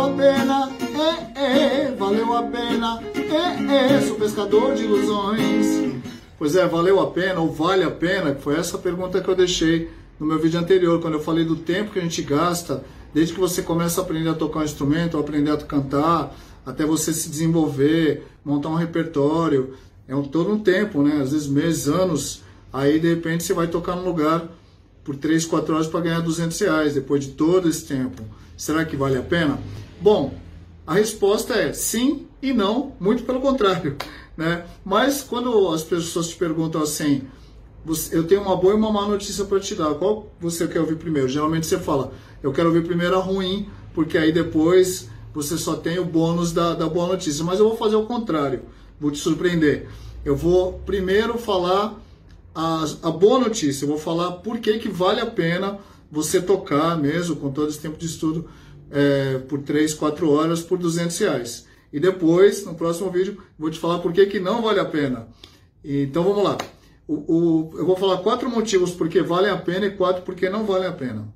valeu 0.00 0.04
a 0.04 0.16
pena, 0.16 0.70
é, 1.36 1.84
é, 1.84 1.94
valeu 1.94 2.32
a 2.32 2.42
pena, 2.44 3.02
é, 3.14 3.96
é, 3.96 4.00
sou 4.00 4.16
pescador 4.16 4.74
de 4.74 4.84
ilusões. 4.84 5.94
Pois 6.38 6.56
é, 6.56 6.66
valeu 6.66 7.00
a 7.00 7.10
pena 7.10 7.40
ou 7.40 7.52
vale 7.52 7.84
a 7.84 7.90
pena? 7.90 8.34
Foi 8.34 8.56
essa 8.56 8.78
pergunta 8.78 9.20
que 9.20 9.28
eu 9.28 9.34
deixei 9.34 9.90
no 10.18 10.26
meu 10.26 10.38
vídeo 10.38 10.58
anterior, 10.58 11.00
quando 11.00 11.14
eu 11.14 11.20
falei 11.20 11.44
do 11.44 11.56
tempo 11.56 11.92
que 11.92 11.98
a 11.98 12.02
gente 12.02 12.22
gasta, 12.22 12.82
desde 13.12 13.34
que 13.34 13.40
você 13.40 13.60
começa 13.60 14.00
a 14.00 14.04
aprender 14.04 14.30
a 14.30 14.34
tocar 14.34 14.60
um 14.60 14.64
instrumento, 14.64 15.18
a 15.18 15.20
aprender 15.20 15.50
a 15.50 15.56
cantar, 15.58 16.34
até 16.64 16.86
você 16.86 17.12
se 17.12 17.28
desenvolver, 17.28 18.26
montar 18.42 18.70
um 18.70 18.76
repertório. 18.76 19.74
É 20.08 20.16
um, 20.16 20.22
todo 20.22 20.50
um 20.50 20.58
tempo, 20.58 21.02
né? 21.02 21.20
Às 21.22 21.32
vezes 21.32 21.46
meses, 21.46 21.88
anos. 21.88 22.42
Aí 22.72 22.98
de 22.98 23.08
repente 23.08 23.44
você 23.44 23.52
vai 23.52 23.66
tocar 23.66 23.96
num 23.96 24.04
lugar 24.04 24.48
por 25.04 25.16
3, 25.16 25.44
4 25.44 25.74
horas 25.74 25.86
para 25.86 26.00
ganhar 26.00 26.20
200 26.20 26.58
reais 26.58 26.94
depois 26.94 27.24
de 27.24 27.32
todo 27.32 27.68
esse 27.68 27.84
tempo. 27.86 28.22
Será 28.56 28.84
que 28.84 28.96
vale 28.96 29.16
a 29.16 29.22
pena? 29.22 29.58
Bom, 30.00 30.32
a 30.86 30.94
resposta 30.94 31.54
é 31.54 31.72
sim 31.72 32.26
e 32.40 32.52
não, 32.52 32.94
muito 32.98 33.22
pelo 33.24 33.40
contrário. 33.40 33.96
Né? 34.36 34.64
Mas 34.84 35.22
quando 35.22 35.68
as 35.68 35.82
pessoas 35.82 36.28
te 36.28 36.36
perguntam 36.36 36.82
assim, 36.82 37.22
eu 38.10 38.26
tenho 38.26 38.40
uma 38.40 38.56
boa 38.56 38.72
e 38.72 38.76
uma 38.76 38.90
má 38.90 39.06
notícia 39.06 39.44
para 39.44 39.60
te 39.60 39.74
dar, 39.74 39.94
qual 39.94 40.30
você 40.40 40.66
quer 40.66 40.80
ouvir 40.80 40.96
primeiro? 40.96 41.28
Geralmente 41.28 41.66
você 41.66 41.78
fala, 41.78 42.12
eu 42.42 42.52
quero 42.52 42.68
ouvir 42.68 42.82
primeiro 42.84 43.16
a 43.16 43.20
ruim, 43.20 43.68
porque 43.92 44.16
aí 44.16 44.32
depois 44.32 45.08
você 45.34 45.58
só 45.58 45.76
tem 45.76 45.98
o 45.98 46.04
bônus 46.04 46.52
da, 46.52 46.74
da 46.74 46.88
boa 46.88 47.08
notícia. 47.08 47.44
Mas 47.44 47.58
eu 47.58 47.68
vou 47.68 47.76
fazer 47.76 47.96
o 47.96 48.06
contrário, 48.06 48.62
vou 48.98 49.10
te 49.10 49.18
surpreender. 49.18 49.88
Eu 50.24 50.34
vou 50.34 50.80
primeiro 50.86 51.36
falar 51.36 52.00
a, 52.54 52.84
a 53.02 53.10
boa 53.10 53.38
notícia, 53.38 53.84
eu 53.84 53.88
vou 53.88 53.98
falar 53.98 54.32
por 54.32 54.58
que, 54.58 54.78
que 54.78 54.88
vale 54.88 55.20
a 55.20 55.26
pena 55.26 55.78
você 56.10 56.40
tocar 56.40 56.96
mesmo, 56.96 57.36
com 57.36 57.50
todo 57.50 57.68
esse 57.68 57.78
tempo 57.78 57.96
de 57.96 58.06
estudo, 58.06 58.48
é, 58.90 59.38
por 59.38 59.62
3, 59.62 59.94
4 59.94 60.30
horas, 60.30 60.62
por 60.62 60.78
200 60.78 61.18
reais. 61.18 61.66
E 61.92 61.98
depois, 61.98 62.64
no 62.64 62.74
próximo 62.74 63.10
vídeo, 63.10 63.42
vou 63.58 63.70
te 63.70 63.78
falar 63.78 63.98
por 63.98 64.12
que, 64.12 64.26
que 64.26 64.40
não 64.40 64.62
vale 64.62 64.80
a 64.80 64.84
pena. 64.84 65.28
Então 65.84 66.22
vamos 66.22 66.44
lá. 66.44 66.58
O, 67.06 67.14
o, 67.14 67.70
eu 67.78 67.86
vou 67.86 67.96
falar 67.96 68.18
quatro 68.18 68.48
motivos 68.48 68.92
porque 68.92 69.20
vale 69.22 69.48
a 69.48 69.56
pena 69.56 69.86
e 69.86 69.96
quatro 69.96 70.22
porque 70.22 70.48
não 70.48 70.64
vale 70.64 70.86
a 70.86 70.92
pena. 70.92 71.26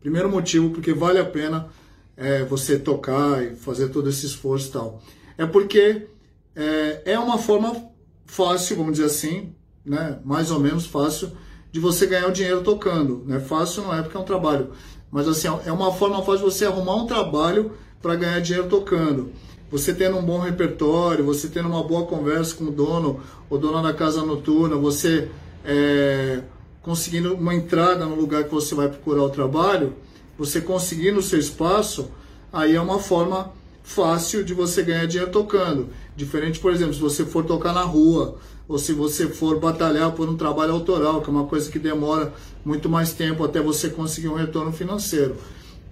Primeiro 0.00 0.28
motivo 0.28 0.70
porque 0.70 0.92
vale 0.92 1.18
a 1.18 1.24
pena 1.24 1.68
é, 2.16 2.44
você 2.44 2.78
tocar 2.78 3.44
e 3.44 3.54
fazer 3.54 3.88
todo 3.90 4.08
esse 4.08 4.26
esforço 4.26 4.68
e 4.68 4.72
tal. 4.72 5.02
É 5.36 5.46
porque 5.46 6.08
é, 6.56 7.12
é 7.12 7.18
uma 7.18 7.38
forma 7.38 7.90
fácil, 8.26 8.76
vamos 8.76 8.92
dizer 8.92 9.06
assim, 9.06 9.54
né, 9.84 10.18
mais 10.24 10.50
ou 10.50 10.58
menos 10.58 10.86
fácil, 10.86 11.30
de 11.70 11.80
você 11.80 12.06
ganhar 12.06 12.28
o 12.28 12.32
dinheiro 12.32 12.62
tocando. 12.62 13.22
Né? 13.26 13.40
Fácil 13.40 13.82
não 13.82 13.94
é 13.94 14.02
porque 14.02 14.16
é 14.16 14.20
um 14.20 14.24
trabalho, 14.24 14.70
mas 15.10 15.28
assim, 15.28 15.48
é 15.64 15.72
uma 15.72 15.92
forma 15.92 16.18
fácil 16.18 16.38
de 16.38 16.54
você 16.54 16.66
arrumar 16.66 16.96
um 16.96 17.06
trabalho 17.06 17.72
para 18.02 18.14
ganhar 18.14 18.40
dinheiro 18.40 18.68
tocando. 18.68 19.30
Você 19.70 19.92
tendo 19.92 20.16
um 20.16 20.22
bom 20.22 20.38
repertório, 20.38 21.24
você 21.24 21.48
tendo 21.48 21.68
uma 21.68 21.82
boa 21.82 22.06
conversa 22.06 22.54
com 22.54 22.64
o 22.64 22.70
dono 22.70 23.20
ou 23.50 23.58
dona 23.58 23.82
da 23.82 23.92
casa 23.92 24.24
noturna, 24.24 24.76
você 24.76 25.28
é, 25.64 26.40
conseguindo 26.82 27.34
uma 27.34 27.54
entrada 27.54 28.06
no 28.06 28.14
lugar 28.14 28.44
que 28.44 28.50
você 28.50 28.74
vai 28.74 28.88
procurar 28.88 29.24
o 29.24 29.30
trabalho, 29.30 29.94
você 30.38 30.60
conseguindo 30.60 31.18
o 31.18 31.22
seu 31.22 31.38
espaço, 31.38 32.10
aí 32.50 32.76
é 32.76 32.80
uma 32.80 32.98
forma 32.98 33.52
fácil 33.82 34.42
de 34.42 34.54
você 34.54 34.82
ganhar 34.82 35.06
dinheiro 35.06 35.30
tocando. 35.30 35.88
Diferente, 36.18 36.58
por 36.58 36.72
exemplo, 36.72 36.94
se 36.94 37.00
você 37.00 37.24
for 37.24 37.44
tocar 37.44 37.72
na 37.72 37.82
rua, 37.82 38.38
ou 38.66 38.76
se 38.76 38.92
você 38.92 39.28
for 39.28 39.60
batalhar 39.60 40.10
por 40.10 40.28
um 40.28 40.36
trabalho 40.36 40.72
autoral, 40.72 41.22
que 41.22 41.30
é 41.30 41.32
uma 41.32 41.46
coisa 41.46 41.70
que 41.70 41.78
demora 41.78 42.34
muito 42.64 42.88
mais 42.88 43.12
tempo 43.12 43.44
até 43.44 43.60
você 43.60 43.88
conseguir 43.88 44.26
um 44.26 44.34
retorno 44.34 44.72
financeiro. 44.72 45.36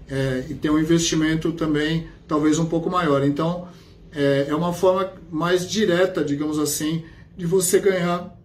É, 0.08 0.44
e 0.50 0.54
tem 0.54 0.68
um 0.68 0.80
investimento 0.80 1.52
também, 1.52 2.08
talvez 2.26 2.58
um 2.58 2.66
pouco 2.66 2.90
maior. 2.90 3.24
Então, 3.24 3.68
é, 4.10 4.46
é 4.48 4.54
uma 4.56 4.72
forma 4.72 5.12
mais 5.30 5.64
direta, 5.70 6.24
digamos 6.24 6.58
assim, 6.58 7.04
de 7.36 7.46
você 7.46 7.78
ganhar 7.78 8.36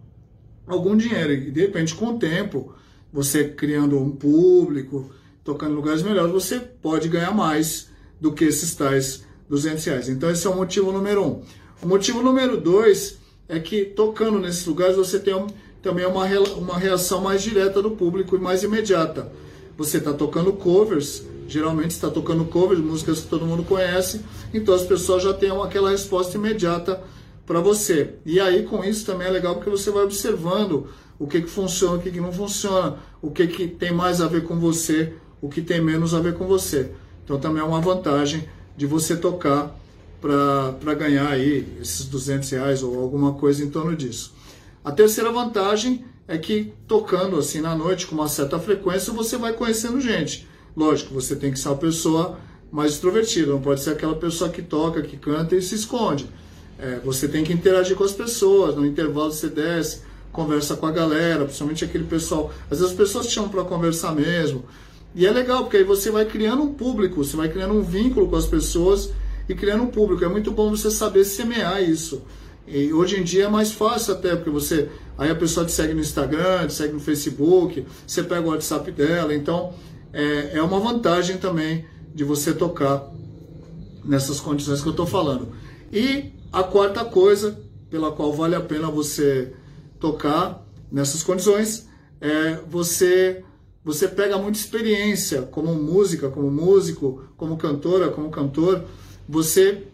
algum 0.68 0.96
dinheiro. 0.96 1.32
E 1.32 1.50
de 1.50 1.62
repente, 1.62 1.96
com 1.96 2.14
o 2.14 2.16
tempo, 2.16 2.72
você 3.12 3.48
criando 3.48 3.98
um 3.98 4.12
público, 4.12 5.10
tocando 5.42 5.72
em 5.72 5.76
lugares 5.76 6.04
melhores, 6.04 6.30
você 6.30 6.60
pode 6.60 7.08
ganhar 7.08 7.32
mais 7.32 7.90
do 8.20 8.32
que 8.32 8.44
esses 8.44 8.72
tais 8.72 9.24
200 9.48 9.84
reais. 9.84 10.08
Então 10.08 10.30
esse 10.30 10.46
é 10.46 10.50
o 10.50 10.54
motivo 10.54 10.92
número 10.92 11.26
um. 11.26 11.42
O 11.82 11.88
motivo 11.88 12.22
número 12.22 12.60
dois 12.60 13.18
é 13.48 13.58
que 13.58 13.84
tocando 13.84 14.38
nesses 14.38 14.64
lugares 14.66 14.96
você 14.96 15.18
tem 15.18 15.34
um, 15.34 15.46
também 15.82 16.06
uma, 16.06 16.24
uma 16.56 16.78
reação 16.78 17.20
mais 17.20 17.42
direta 17.42 17.82
do 17.82 17.90
público 17.90 18.36
e 18.36 18.38
mais 18.38 18.62
imediata. 18.62 19.32
Você 19.76 19.98
está 19.98 20.12
tocando 20.12 20.52
covers, 20.52 21.24
geralmente 21.48 21.90
está 21.90 22.08
tocando 22.08 22.44
covers, 22.44 22.80
músicas 22.80 23.20
que 23.20 23.28
todo 23.28 23.44
mundo 23.44 23.64
conhece, 23.64 24.20
então 24.54 24.74
as 24.74 24.82
pessoas 24.82 25.22
já 25.22 25.34
têm 25.34 25.50
aquela 25.50 25.90
resposta 25.90 26.36
imediata 26.36 27.02
para 27.44 27.60
você. 27.60 28.14
E 28.24 28.38
aí 28.38 28.62
com 28.62 28.84
isso 28.84 29.04
também 29.04 29.26
é 29.26 29.30
legal 29.30 29.56
porque 29.56 29.70
você 29.70 29.90
vai 29.90 30.04
observando 30.04 30.86
o 31.18 31.26
que, 31.26 31.42
que 31.42 31.50
funciona, 31.50 31.96
o 31.96 32.00
que, 32.00 32.10
que 32.10 32.20
não 32.20 32.32
funciona, 32.32 32.98
o 33.20 33.30
que, 33.30 33.46
que 33.46 33.66
tem 33.66 33.92
mais 33.92 34.20
a 34.20 34.28
ver 34.28 34.44
com 34.44 34.58
você 34.58 35.14
o 35.42 35.48
que 35.48 35.60
tem 35.60 35.82
menos 35.82 36.14
a 36.14 36.20
ver 36.20 36.34
com 36.34 36.46
você. 36.46 36.92
Então 37.24 37.38
também 37.38 37.60
é 37.60 37.66
uma 37.66 37.80
vantagem 37.80 38.48
de 38.76 38.86
você 38.86 39.16
tocar 39.16 39.76
para 40.22 40.94
ganhar 40.94 41.28
aí 41.28 41.66
esses 41.80 42.06
200 42.06 42.48
reais 42.50 42.82
ou 42.82 43.02
alguma 43.02 43.34
coisa 43.34 43.64
em 43.64 43.68
torno 43.68 43.96
disso. 43.96 44.32
A 44.84 44.92
terceira 44.92 45.32
vantagem 45.32 46.04
é 46.28 46.38
que 46.38 46.72
tocando 46.86 47.36
assim 47.36 47.60
na 47.60 47.74
noite 47.74 48.06
com 48.06 48.14
uma 48.14 48.28
certa 48.28 48.58
frequência 48.58 49.12
você 49.12 49.36
vai 49.36 49.52
conhecendo 49.52 50.00
gente. 50.00 50.48
Lógico, 50.76 51.12
você 51.12 51.34
tem 51.34 51.50
que 51.50 51.58
ser 51.58 51.68
uma 51.68 51.76
pessoa 51.76 52.38
mais 52.70 52.92
extrovertida, 52.92 53.52
não 53.52 53.60
pode 53.60 53.82
ser 53.82 53.90
aquela 53.90 54.14
pessoa 54.14 54.48
que 54.48 54.62
toca, 54.62 55.02
que 55.02 55.16
canta 55.16 55.56
e 55.56 55.60
se 55.60 55.74
esconde. 55.74 56.26
É, 56.78 57.00
você 57.04 57.28
tem 57.28 57.44
que 57.44 57.52
interagir 57.52 57.96
com 57.96 58.04
as 58.04 58.12
pessoas, 58.12 58.76
no 58.76 58.86
intervalo 58.86 59.30
você 59.30 59.48
desce, 59.48 60.02
conversa 60.32 60.76
com 60.76 60.86
a 60.86 60.92
galera, 60.92 61.44
principalmente 61.44 61.84
aquele 61.84 62.04
pessoal. 62.04 62.50
Às 62.70 62.78
vezes 62.78 62.92
as 62.92 62.96
pessoas 62.96 63.26
te 63.26 63.34
chamam 63.34 63.50
para 63.50 63.64
conversar 63.64 64.14
mesmo, 64.14 64.64
e 65.14 65.26
é 65.26 65.30
legal, 65.30 65.64
porque 65.64 65.76
aí 65.76 65.84
você 65.84 66.10
vai 66.10 66.24
criando 66.24 66.62
um 66.62 66.72
público, 66.72 67.22
você 67.22 67.36
vai 67.36 67.48
criando 67.48 67.74
um 67.74 67.82
vínculo 67.82 68.28
com 68.28 68.36
as 68.36 68.46
pessoas 68.46 69.10
e 69.52 69.54
criando 69.54 69.84
um 69.84 69.88
público. 69.88 70.24
É 70.24 70.28
muito 70.28 70.50
bom 70.50 70.70
você 70.70 70.90
saber 70.90 71.24
semear 71.24 71.82
isso. 71.82 72.22
E 72.66 72.92
hoje 72.92 73.20
em 73.20 73.22
dia 73.22 73.44
é 73.44 73.48
mais 73.48 73.72
fácil 73.72 74.14
até, 74.14 74.34
porque 74.34 74.50
você. 74.50 74.88
Aí 75.16 75.30
a 75.30 75.34
pessoa 75.34 75.66
te 75.66 75.72
segue 75.72 75.94
no 75.94 76.00
Instagram, 76.00 76.66
te 76.66 76.72
segue 76.72 76.92
no 76.92 77.00
Facebook, 77.00 77.84
você 78.06 78.22
pega 78.22 78.46
o 78.46 78.50
WhatsApp 78.50 78.90
dela. 78.90 79.34
Então 79.34 79.74
é, 80.12 80.58
é 80.58 80.62
uma 80.62 80.80
vantagem 80.80 81.36
também 81.36 81.84
de 82.14 82.24
você 82.24 82.52
tocar 82.52 83.10
nessas 84.04 84.40
condições 84.40 84.80
que 84.80 84.88
eu 84.88 84.92
estou 84.92 85.06
falando. 85.06 85.48
E 85.92 86.32
a 86.52 86.62
quarta 86.62 87.04
coisa 87.04 87.58
pela 87.90 88.10
qual 88.12 88.32
vale 88.32 88.54
a 88.54 88.60
pena 88.60 88.90
você 88.90 89.52
tocar 90.00 90.66
nessas 90.90 91.22
condições 91.22 91.88
é 92.20 92.58
você 92.68 93.44
você 93.84 94.06
pega 94.06 94.38
muita 94.38 94.58
experiência 94.58 95.42
como 95.42 95.74
música, 95.74 96.28
como 96.28 96.48
músico, 96.50 97.24
como 97.36 97.56
cantora, 97.56 98.10
como 98.10 98.30
cantor. 98.30 98.84
Você, 99.28 99.84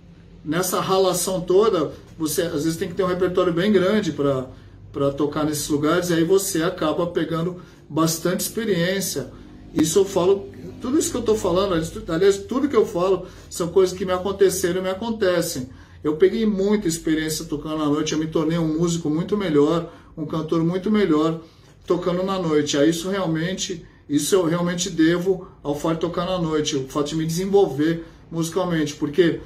nessa 0.45 0.81
ralação 0.81 1.41
toda, 1.41 1.93
você 2.19 2.43
às 2.43 2.65
vezes 2.65 2.77
tem 2.77 2.89
que 2.89 2.95
ter 2.95 3.05
um 3.05 3.09
repertório 3.09 3.53
bem 3.53 3.73
grande 3.73 4.13
para 4.13 5.11
tocar 5.13 5.45
nesses 5.45 5.69
lugares, 5.69 6.11
e 6.11 6.15
aí 6.15 6.25
você 6.25 6.63
acaba 6.63 7.07
pegando 7.07 7.61
bastante 7.89 8.41
experiência. 8.41 9.31
Isso 9.75 9.99
eu 9.99 10.05
falo, 10.05 10.49
tudo 10.81 10.99
isso 10.99 11.11
que 11.11 11.17
eu 11.17 11.21
estou 11.21 11.37
falando, 11.37 11.75
aliás, 12.09 12.39
tudo 12.39 12.69
que 12.69 12.77
eu 12.77 12.87
falo 12.87 13.27
são 13.51 13.69
coisas 13.69 13.97
que 13.97 14.05
me 14.05 14.13
aconteceram 14.13 14.81
e 14.81 14.83
me 14.83 14.91
acontecem. 14.91 15.69
Eu 16.03 16.17
peguei 16.17 16.47
muita 16.47 16.89
experiência 16.89 17.45
tocando 17.45 17.83
à 17.83 17.87
noite, 17.87 18.13
eu 18.13 18.19
me 18.19 18.27
tornei 18.27 18.59
um 18.59 18.79
músico 18.79 19.11
muito 19.11 19.37
melhor, 19.37 19.93
um 20.17 20.25
cantor 20.25 20.65
muito 20.65 20.91
melhor 20.91 21.41
tocando 21.87 22.23
na 22.23 22.39
noite. 22.39 22.77
A 22.79 22.87
isso 22.87 23.11
realmente, 23.11 23.85
isso 24.09 24.35
eu 24.35 24.45
realmente 24.45 24.91
devo 24.91 25.49
ao 25.63 25.75
fato 25.75 25.95
de 25.95 26.01
tocar 26.01 26.25
na 26.25 26.39
noite, 26.39 26.77
o 26.77 26.89
fato 26.89 27.09
de 27.09 27.17
me 27.17 27.27
desenvolver 27.27 28.05
musicalmente, 28.31 28.95
porque 28.95 29.41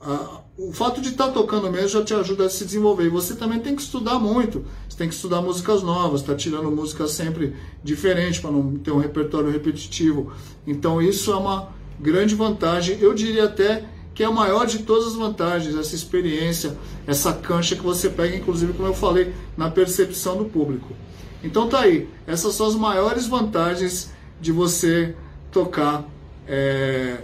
a, 0.00 0.40
o 0.58 0.72
fato 0.72 1.00
de 1.00 1.10
estar 1.10 1.28
tá 1.28 1.32
tocando 1.32 1.70
mesmo 1.70 1.88
já 1.88 2.04
te 2.04 2.14
ajuda 2.14 2.46
a 2.46 2.50
se 2.50 2.64
desenvolver. 2.64 3.04
E 3.04 3.08
você 3.08 3.34
também 3.34 3.60
tem 3.60 3.74
que 3.74 3.82
estudar 3.82 4.18
muito. 4.18 4.64
Você 4.88 4.96
tem 4.96 5.08
que 5.08 5.14
estudar 5.14 5.40
músicas 5.40 5.82
novas, 5.82 6.22
tá 6.22 6.34
tirando 6.34 6.70
música 6.70 7.06
sempre 7.06 7.54
diferente 7.82 8.40
para 8.40 8.50
não 8.50 8.76
ter 8.76 8.90
um 8.90 8.98
repertório 8.98 9.50
repetitivo. 9.50 10.32
Então 10.66 11.00
isso 11.00 11.32
é 11.32 11.36
uma 11.36 11.68
grande 12.00 12.34
vantagem. 12.34 12.98
Eu 13.00 13.14
diria 13.14 13.44
até 13.44 13.84
que 14.14 14.22
é 14.22 14.26
a 14.26 14.30
maior 14.30 14.66
de 14.66 14.80
todas 14.80 15.08
as 15.08 15.14
vantagens, 15.14 15.74
essa 15.74 15.94
experiência, 15.94 16.76
essa 17.06 17.32
cancha 17.32 17.74
que 17.74 17.82
você 17.82 18.10
pega, 18.10 18.36
inclusive, 18.36 18.74
como 18.74 18.88
eu 18.88 18.94
falei, 18.94 19.32
na 19.56 19.70
percepção 19.70 20.36
do 20.36 20.44
público. 20.44 20.94
Então 21.42 21.68
tá 21.68 21.80
aí, 21.80 22.08
essas 22.26 22.54
são 22.54 22.66
as 22.66 22.74
maiores 22.74 23.26
vantagens 23.26 24.12
de 24.40 24.52
você 24.52 25.14
tocar, 25.50 26.04
é, 26.46 27.18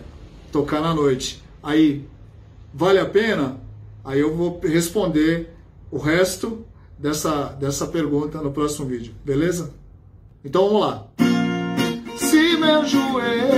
tocar 0.53 0.81
na 0.81 0.95
noite. 0.95 1.43
Aí, 1.63 2.05
vale 2.73 2.99
a 2.99 3.07
pena? 3.07 3.57
Aí 4.05 4.21
eu 4.21 4.35
vou 4.35 4.61
responder 4.63 5.51
o 5.91 5.99
resto 5.99 6.65
dessa, 6.99 7.47
dessa 7.61 7.87
pergunta 7.87 8.41
no 8.41 8.53
próximo 8.53 8.87
vídeo, 8.87 9.15
beleza? 9.25 9.73
Então 10.45 10.67
vamos 10.67 10.81
lá. 10.81 11.07
Se 12.17 12.57
meus 12.57 12.91
joelhos 12.91 13.58